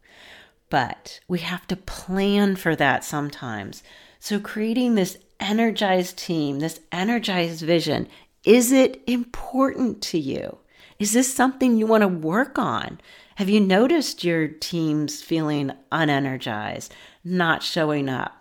But 0.69 1.19
we 1.27 1.39
have 1.39 1.67
to 1.67 1.75
plan 1.75 2.55
for 2.55 2.75
that 2.75 3.03
sometimes. 3.03 3.83
So, 4.19 4.39
creating 4.39 4.95
this 4.95 5.17
energized 5.39 6.17
team, 6.17 6.59
this 6.59 6.79
energized 6.91 7.61
vision, 7.61 8.07
is 8.43 8.71
it 8.71 9.01
important 9.07 10.01
to 10.01 10.19
you? 10.19 10.57
Is 10.99 11.13
this 11.13 11.33
something 11.33 11.77
you 11.77 11.87
want 11.87 12.01
to 12.01 12.07
work 12.07 12.57
on? 12.57 12.99
Have 13.35 13.49
you 13.49 13.59
noticed 13.59 14.23
your 14.23 14.47
teams 14.47 15.21
feeling 15.21 15.71
unenergized, 15.91 16.89
not 17.23 17.63
showing 17.63 18.09
up? 18.09 18.37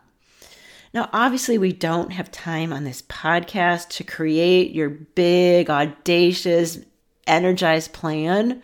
Now, 0.93 1.09
obviously, 1.13 1.57
we 1.57 1.73
don't 1.73 2.11
have 2.13 2.33
time 2.33 2.73
on 2.73 2.85
this 2.85 3.03
podcast 3.03 3.89
to 3.91 4.05
create 4.05 4.73
your 4.73 4.91
big, 4.91 5.71
audacious, 5.71 6.79
energized 7.27 7.93
plan. 7.93 8.63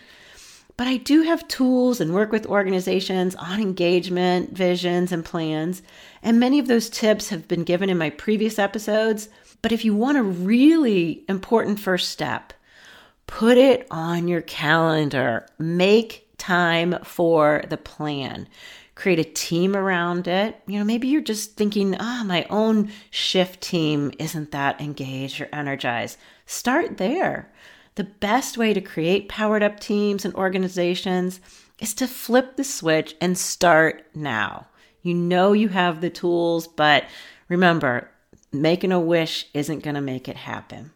But 0.76 0.88
I 0.88 0.96
do 0.98 1.22
have 1.22 1.48
tools 1.48 2.00
and 2.00 2.12
work 2.12 2.32
with 2.32 2.46
organizations 2.46 3.34
on 3.36 3.60
engagement, 3.60 4.52
visions, 4.52 5.12
and 5.12 5.24
plans. 5.24 5.82
And 6.22 6.40
many 6.40 6.58
of 6.58 6.66
those 6.66 6.90
tips 6.90 7.30
have 7.30 7.48
been 7.48 7.64
given 7.64 7.88
in 7.88 7.96
my 7.96 8.10
previous 8.10 8.58
episodes. 8.58 9.28
But 9.66 9.72
if 9.72 9.84
you 9.84 9.96
want 9.96 10.16
a 10.16 10.22
really 10.22 11.24
important 11.28 11.80
first 11.80 12.10
step, 12.10 12.52
put 13.26 13.58
it 13.58 13.84
on 13.90 14.28
your 14.28 14.42
calendar. 14.42 15.44
Make 15.58 16.28
time 16.38 16.96
for 17.02 17.64
the 17.68 17.76
plan. 17.76 18.46
Create 18.94 19.18
a 19.18 19.24
team 19.24 19.74
around 19.74 20.28
it. 20.28 20.62
You 20.68 20.78
know, 20.78 20.84
maybe 20.84 21.08
you're 21.08 21.20
just 21.20 21.56
thinking, 21.56 21.96
ah, 21.98 22.20
oh, 22.20 22.24
my 22.24 22.46
own 22.48 22.92
shift 23.10 23.60
team 23.60 24.12
isn't 24.20 24.52
that 24.52 24.80
engaged 24.80 25.40
or 25.40 25.48
energized. 25.52 26.16
Start 26.46 26.98
there. 26.98 27.52
The 27.96 28.04
best 28.04 28.56
way 28.56 28.72
to 28.72 28.80
create 28.80 29.28
powered 29.28 29.64
up 29.64 29.80
teams 29.80 30.24
and 30.24 30.32
organizations 30.36 31.40
is 31.80 31.92
to 31.94 32.06
flip 32.06 32.54
the 32.54 32.62
switch 32.62 33.16
and 33.20 33.36
start 33.36 34.06
now. 34.14 34.68
You 35.02 35.14
know 35.14 35.54
you 35.54 35.70
have 35.70 36.00
the 36.00 36.10
tools, 36.10 36.68
but 36.68 37.06
remember, 37.48 38.12
making 38.62 38.92
a 38.92 39.00
wish 39.00 39.46
isn't 39.54 39.82
going 39.82 39.94
to 39.94 40.00
make 40.00 40.28
it 40.28 40.36
happen. 40.36 40.92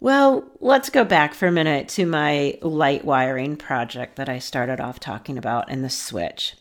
Well, 0.00 0.44
let's 0.60 0.90
go 0.90 1.04
back 1.04 1.32
for 1.32 1.46
a 1.46 1.52
minute 1.52 1.88
to 1.90 2.04
my 2.04 2.58
light 2.60 3.04
wiring 3.04 3.56
project 3.56 4.16
that 4.16 4.28
I 4.28 4.38
started 4.38 4.80
off 4.80 5.00
talking 5.00 5.38
about 5.38 5.70
in 5.70 5.82
the 5.82 5.90
switch. 5.90 6.56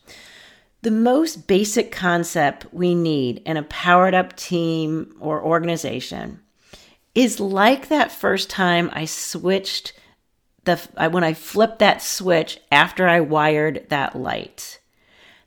The 0.81 0.91
most 0.91 1.47
basic 1.47 1.91
concept 1.91 2.67
we 2.73 2.95
need 2.95 3.41
in 3.45 3.57
a 3.57 3.63
powered 3.63 4.13
up 4.13 4.35
team 4.35 5.15
or 5.19 5.43
organization 5.43 6.39
is 7.15 7.39
like 7.39 7.89
that 7.89 8.11
first 8.11 8.49
time 8.49 8.89
I 8.93 9.05
switched 9.05 9.93
the 10.65 10.77
when 11.11 11.23
I 11.23 11.33
flipped 11.33 11.79
that 11.79 12.01
switch 12.01 12.59
after 12.71 13.07
I 13.07 13.19
wired 13.19 13.85
that 13.89 14.15
light. 14.15 14.79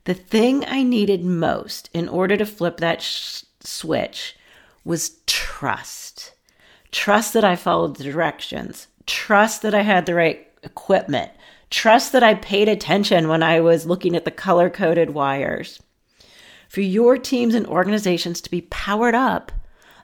The 0.03 0.13
thing 0.13 0.63
I 0.65 0.83
needed 0.83 1.23
most 1.23 1.89
in 1.93 2.07
order 2.07 2.37
to 2.37 2.45
flip 2.45 2.77
that 2.77 3.01
switch 3.67 4.35
was 4.83 5.17
trust. 5.27 6.33
Trust 6.91 7.33
that 7.33 7.43
I 7.43 7.55
followed 7.55 7.97
the 7.97 8.03
directions. 8.03 8.87
Trust 9.05 9.61
that 9.61 9.75
I 9.75 9.81
had 9.81 10.05
the 10.05 10.15
right 10.15 10.47
equipment. 10.63 11.31
Trust 11.69 12.13
that 12.13 12.23
I 12.23 12.33
paid 12.33 12.69
attention 12.69 13.27
when 13.27 13.43
I 13.43 13.59
was 13.59 13.85
looking 13.85 14.15
at 14.15 14.25
the 14.25 14.31
color 14.31 14.69
coded 14.69 15.09
wires. 15.11 15.81
For 16.69 16.81
your 16.81 17.17
teams 17.17 17.55
and 17.55 17.67
organizations 17.67 18.41
to 18.41 18.51
be 18.51 18.61
powered 18.61 19.15
up, 19.15 19.51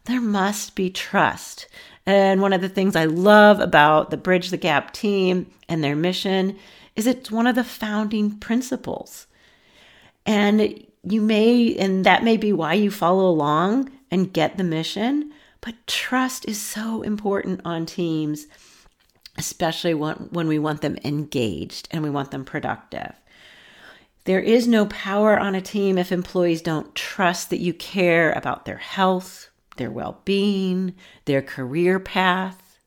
there 0.06 0.22
must 0.22 0.76
be 0.76 0.90
trust. 0.90 1.68
And 2.06 2.42
one 2.42 2.52
of 2.54 2.62
the 2.62 2.70
things 2.70 2.96
I 2.96 3.06
love 3.06 3.60
about 3.60 4.10
the 4.10 4.18
Bridge 4.18 4.50
the 4.50 4.58
Gap 4.58 4.92
team 4.92 5.50
and 5.70 5.84
their 5.84 5.96
mission 5.96 6.58
is 6.96 7.08
it's 7.08 7.32
one 7.32 7.48
of 7.48 7.56
the 7.56 7.64
founding 7.64 8.38
principles. 8.38 9.28
And 10.26 10.86
you 11.04 11.22
may, 11.22 11.76
and 11.76 12.06
that 12.06 12.24
may 12.24 12.38
be 12.38 12.54
why 12.54 12.74
you 12.74 12.90
follow 12.90 13.28
along 13.30 13.92
and 14.10 14.34
get 14.34 14.58
the 14.58 14.64
mission, 14.64 15.32
but 15.62 15.76
trust 15.88 16.48
is 16.48 16.60
so 16.62 17.02
important 17.02 17.62
on 17.66 17.86
teams, 17.86 18.48
especially 19.38 19.94
when, 19.94 20.16
when 20.32 20.48
we 20.48 20.60
want 20.60 20.82
them 20.82 20.98
engaged 21.04 21.88
and 21.92 22.04
we 22.04 22.10
want 22.10 22.32
them 22.32 22.46
productive. 22.46 23.14
There 24.26 24.40
is 24.40 24.68
no 24.68 24.86
power 24.86 25.38
on 25.38 25.56
a 25.56 25.62
team 25.62 25.98
if 25.98 26.12
employees 26.12 26.62
don't 26.62 26.96
trust 26.96 27.50
that 27.50 27.60
you 27.60 27.74
care 27.74 28.32
about 28.32 28.66
their 28.66 28.78
health, 28.78 29.50
their 29.76 29.92
well 29.92 30.22
being, 30.24 30.96
their 31.26 31.42
career 31.42 32.00
path. 32.00 32.80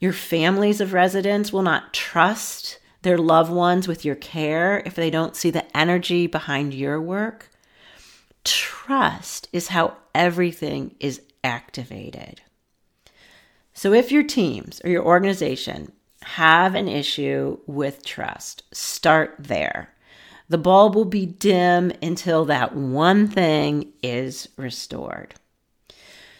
Your 0.00 0.12
families 0.12 0.80
of 0.80 0.92
residents 0.92 1.52
will 1.52 1.62
not 1.62 1.92
trust 1.92 2.80
their 3.08 3.16
loved 3.16 3.50
ones 3.50 3.88
with 3.88 4.04
your 4.04 4.14
care 4.14 4.82
if 4.84 4.94
they 4.94 5.08
don't 5.08 5.34
see 5.34 5.50
the 5.50 5.64
energy 5.74 6.26
behind 6.26 6.74
your 6.74 7.00
work. 7.00 7.48
Trust 8.44 9.48
is 9.50 9.68
how 9.68 9.96
everything 10.14 10.94
is 11.00 11.22
activated. 11.42 12.42
So, 13.72 13.94
if 13.94 14.12
your 14.12 14.24
teams 14.24 14.82
or 14.84 14.90
your 14.90 15.04
organization 15.04 15.90
have 16.22 16.74
an 16.74 16.86
issue 16.86 17.58
with 17.66 18.04
trust, 18.04 18.62
start 18.72 19.36
there. 19.38 19.94
The 20.50 20.58
bulb 20.58 20.94
will 20.94 21.06
be 21.06 21.24
dim 21.24 21.90
until 22.02 22.44
that 22.44 22.76
one 22.76 23.26
thing 23.26 23.92
is 24.02 24.50
restored. 24.58 25.34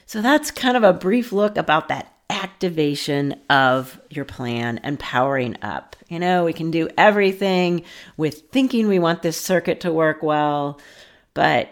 So 0.04 0.20
that's 0.20 0.50
kind 0.50 0.76
of 0.76 0.83
a 0.83 0.92
brief 0.92 1.33
look 1.33 1.57
about 1.57 1.88
that 1.88 2.14
activation 2.38 3.35
of 3.51 4.01
your 4.11 4.24
plan 4.24 4.79
and 4.79 4.98
powering 4.98 5.57
up. 5.62 5.96
You 6.09 6.18
know, 6.18 6.44
we 6.44 6.53
can 6.53 6.70
do 6.70 6.88
everything 6.96 7.83
with 8.16 8.51
thinking 8.53 8.87
we 8.87 8.98
want 8.98 9.22
this 9.22 9.40
circuit 9.40 9.81
to 9.81 9.92
work 9.92 10.22
well, 10.22 10.81
but 11.35 11.68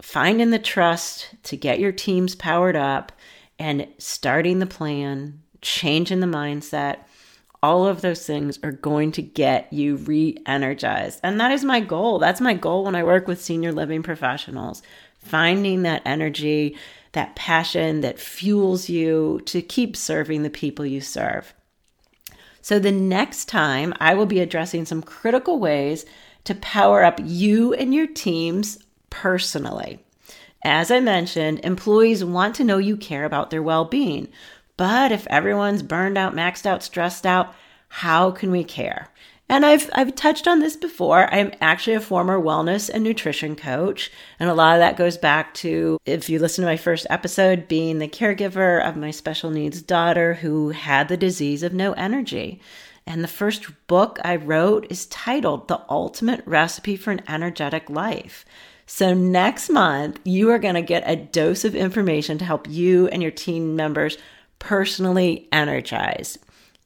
finding 0.00 0.50
the 0.50 0.58
trust 0.58 1.34
to 1.44 1.56
get 1.56 1.78
your 1.78 1.92
teams 1.92 2.34
powered 2.34 2.76
up 2.76 3.12
and 3.58 3.86
starting 3.98 4.58
the 4.58 4.66
plan, 4.66 5.42
changing 5.60 6.20
the 6.20 6.26
mindset, 6.26 6.98
all 7.62 7.86
of 7.86 8.00
those 8.00 8.26
things 8.26 8.58
are 8.62 8.72
going 8.72 9.12
to 9.12 9.22
get 9.22 9.72
you 9.72 9.96
re 9.96 10.36
energized. 10.46 11.20
And 11.22 11.40
that 11.40 11.52
is 11.52 11.64
my 11.64 11.80
goal. 11.80 12.18
That's 12.18 12.40
my 12.40 12.54
goal 12.54 12.84
when 12.84 12.94
I 12.94 13.02
work 13.02 13.26
with 13.26 13.42
senior 13.42 13.72
living 13.72 14.02
professionals, 14.02 14.82
finding 15.18 15.82
that 15.82 16.02
energy 16.06 16.76
that 17.12 17.36
passion 17.36 18.00
that 18.00 18.18
fuels 18.18 18.88
you 18.88 19.40
to 19.46 19.62
keep 19.62 19.96
serving 19.96 20.42
the 20.42 20.50
people 20.50 20.84
you 20.84 21.00
serve. 21.00 21.54
So, 22.60 22.78
the 22.78 22.92
next 22.92 23.46
time 23.46 23.94
I 23.98 24.14
will 24.14 24.26
be 24.26 24.40
addressing 24.40 24.84
some 24.84 25.02
critical 25.02 25.58
ways 25.58 26.04
to 26.44 26.54
power 26.54 27.04
up 27.04 27.20
you 27.22 27.72
and 27.74 27.94
your 27.94 28.06
teams 28.06 28.78
personally. 29.10 30.00
As 30.64 30.90
I 30.90 31.00
mentioned, 31.00 31.60
employees 31.62 32.24
want 32.24 32.56
to 32.56 32.64
know 32.64 32.78
you 32.78 32.96
care 32.96 33.24
about 33.24 33.50
their 33.50 33.62
well 33.62 33.84
being. 33.84 34.28
But 34.76 35.12
if 35.12 35.26
everyone's 35.28 35.82
burned 35.82 36.18
out, 36.18 36.34
maxed 36.34 36.66
out, 36.66 36.82
stressed 36.82 37.26
out, 37.26 37.54
how 37.88 38.30
can 38.30 38.50
we 38.50 38.64
care? 38.64 39.08
And 39.48 39.64
I've 39.64 39.88
I've 39.94 40.14
touched 40.14 40.46
on 40.46 40.58
this 40.58 40.76
before. 40.76 41.32
I'm 41.32 41.52
actually 41.60 41.94
a 41.94 42.00
former 42.00 42.38
wellness 42.38 42.90
and 42.90 43.02
nutrition 43.02 43.56
coach, 43.56 44.10
and 44.38 44.50
a 44.50 44.54
lot 44.54 44.74
of 44.74 44.80
that 44.80 44.98
goes 44.98 45.16
back 45.16 45.54
to 45.54 45.98
if 46.04 46.28
you 46.28 46.38
listen 46.38 46.62
to 46.62 46.70
my 46.70 46.76
first 46.76 47.06
episode 47.08 47.66
being 47.66 47.98
the 47.98 48.08
caregiver 48.08 48.86
of 48.86 48.96
my 48.96 49.10
special 49.10 49.50
needs 49.50 49.80
daughter 49.80 50.34
who 50.34 50.70
had 50.70 51.08
the 51.08 51.16
disease 51.16 51.62
of 51.62 51.72
no 51.72 51.92
energy. 51.94 52.60
And 53.06 53.24
the 53.24 53.28
first 53.28 53.66
book 53.86 54.18
I 54.22 54.36
wrote 54.36 54.86
is 54.90 55.06
titled 55.06 55.68
The 55.68 55.80
Ultimate 55.88 56.42
Recipe 56.44 56.94
for 56.96 57.10
an 57.10 57.22
Energetic 57.26 57.88
Life. 57.88 58.44
So, 58.84 59.14
next 59.14 59.70
month, 59.70 60.20
you 60.24 60.50
are 60.50 60.58
going 60.58 60.74
to 60.74 60.82
get 60.82 61.04
a 61.06 61.16
dose 61.16 61.64
of 61.64 61.74
information 61.74 62.36
to 62.36 62.44
help 62.44 62.68
you 62.68 63.08
and 63.08 63.22
your 63.22 63.30
team 63.30 63.76
members 63.76 64.18
personally 64.58 65.48
energize. 65.52 66.38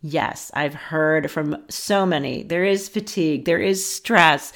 Yes, 0.02 0.50
I've 0.52 0.74
heard 0.74 1.30
from 1.30 1.64
so 1.68 2.04
many. 2.04 2.42
There 2.42 2.64
is 2.64 2.88
fatigue, 2.88 3.44
there 3.44 3.60
is 3.60 3.88
stress. 3.88 4.52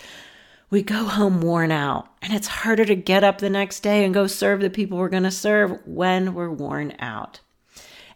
We 0.70 0.82
go 0.82 1.04
home 1.04 1.40
worn 1.40 1.70
out, 1.70 2.08
and 2.20 2.34
it's 2.34 2.48
harder 2.48 2.84
to 2.84 2.96
get 2.96 3.22
up 3.22 3.38
the 3.38 3.48
next 3.48 3.80
day 3.80 4.04
and 4.04 4.12
go 4.12 4.26
serve 4.26 4.60
the 4.60 4.68
people 4.68 4.98
we're 4.98 5.08
going 5.08 5.22
to 5.22 5.30
serve 5.30 5.80
when 5.86 6.34
we're 6.34 6.50
worn 6.50 6.94
out. 6.98 7.38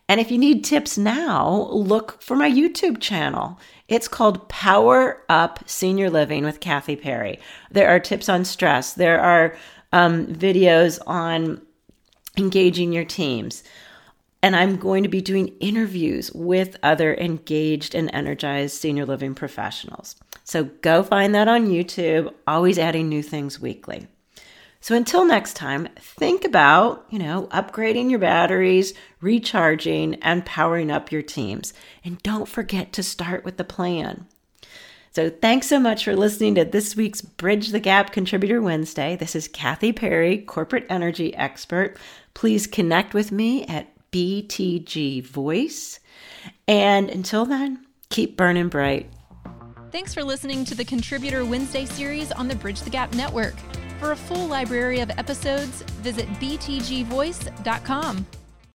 And 0.09 0.21
if 0.21 0.33
you 0.33 0.39
need 0.39 0.65
tips 0.65 0.99
now, 0.99 1.69
look 1.71 2.21
for 2.21 2.35
my 2.35 2.51
YouTube 2.51 3.01
channel. 3.01 3.61
It's 3.87 4.09
called 4.09 4.49
Power 4.49 5.23
Up 5.29 5.61
Senior 5.69 6.11
Living 6.11 6.43
with 6.43 6.59
Kathy 6.59 6.97
Parry. 6.97 7.39
There 7.71 7.89
are 7.89 8.01
tips 8.01 8.29
on 8.29 8.45
stress, 8.45 8.93
there 8.93 9.21
are 9.21 9.57
um, 9.93 10.27
videos 10.27 10.99
on 11.07 11.63
engaging 12.37 12.93
your 12.93 13.05
teams. 13.05 13.63
And 14.43 14.57
I'm 14.57 14.77
going 14.77 15.03
to 15.03 15.09
be 15.09 15.21
doing 15.21 15.55
interviews 15.61 16.33
with 16.33 16.77
other 16.83 17.15
engaged 17.15 17.95
and 17.95 18.11
energized 18.13 18.77
senior 18.77 19.05
living 19.05 19.35
professionals. 19.35 20.17
So 20.45 20.65
go 20.65 21.03
find 21.03 21.35
that 21.35 21.49
on 21.49 21.69
YouTube, 21.69 22.33
always 22.47 22.79
adding 22.79 23.09
new 23.09 23.23
things 23.23 23.61
weekly. 23.61 24.07
So 24.81 24.95
until 24.95 25.27
next 25.27 25.55
time, 25.55 25.89
think 25.99 26.45
about, 26.45 27.05
you 27.11 27.19
know, 27.19 27.49
upgrading 27.53 28.09
your 28.09 28.19
batteries, 28.19 28.95
recharging, 29.21 30.15
and 30.23 30.47
powering 30.47 30.91
up 30.91 31.13
your 31.13 31.21
teams. 31.21 31.75
And 32.03 32.23
don't 32.23 32.49
forget 32.49 32.93
to 32.95 33.03
start 33.03 33.45
with 33.45 33.59
the 33.59 33.65
plan. 33.65 34.27
So 35.13 35.29
thanks 35.29 35.67
so 35.67 35.79
much 35.79 36.05
for 36.05 36.17
listening 36.17 36.55
to 36.55 36.65
this 36.65 36.97
week's 36.97 37.21
Bridge 37.21 37.71
the 37.71 37.81
Gap 37.81 38.11
Contributor 38.11 38.63
Wednesday. 38.63 39.17
This 39.17 39.35
is 39.35 39.49
Kathy 39.49 39.93
Parry, 39.93 40.39
corporate 40.39 40.87
energy 40.89 41.35
expert. 41.35 41.99
Please 42.33 42.67
connect 42.67 43.13
with 43.13 43.31
me 43.33 43.67
at 43.67 43.90
BTG 44.13 45.25
Voice. 45.25 46.01
And 46.67 47.11
until 47.11 47.45
then, 47.45 47.87
keep 48.09 48.37
burning 48.37 48.69
bright. 48.69 49.11
Thanks 49.91 50.15
for 50.15 50.23
listening 50.23 50.65
to 50.67 50.75
the 50.75 50.85
Contributor 50.85 51.45
Wednesday 51.45 51.85
series 51.85 52.31
on 52.33 52.47
the 52.49 52.55
Bridge 52.55 52.81
the 52.83 52.91
Gap 52.91 53.13
Network. 53.15 53.55
For 53.99 54.13
a 54.13 54.17
full 54.17 54.47
library 54.47 55.01
of 55.01 55.11
episodes, 55.11 55.83
visit 56.03 56.27
btgvoice.com. 56.35 58.27